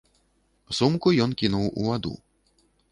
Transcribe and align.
Сумку 0.79 1.07
ён 1.27 1.37
кінуў 1.43 1.65
у 1.71 1.81
ваду. 1.91 2.13